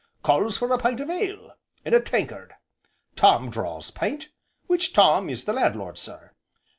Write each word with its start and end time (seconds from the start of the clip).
Calls 0.23 0.57
for 0.57 0.73
a 0.73 0.79
pint 0.79 0.99
of 0.99 1.11
ale 1.11 1.51
in 1.85 1.93
a 1.93 1.99
tankard. 1.99 2.53
Tom 3.15 3.51
draws 3.51 3.91
pint 3.91 4.29
which 4.65 4.93
Tom 4.93 5.29
is 5.29 5.43
the 5.45 5.53
landlord, 5.53 5.99
sir. 5.99 6.31